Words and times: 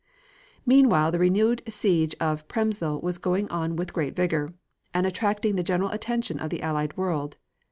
Meanwhile 0.65 1.11
the 1.11 1.19
renewed 1.19 1.61
siege 1.69 2.15
of 2.19 2.47
Przemysl 2.47 3.03
was 3.03 3.19
going 3.19 3.47
on 3.51 3.75
with 3.75 3.93
great 3.93 4.15
vigor, 4.15 4.49
and 4.95 5.05
attracting 5.05 5.57
the 5.57 5.63
general 5.63 5.91
attention 5.91 6.39
of 6.39 6.49
the 6.49 6.63
Allied 6.63 6.97
world. 6.97 7.37